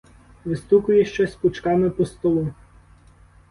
[0.45, 2.51] Вистукує щось пучками по столу.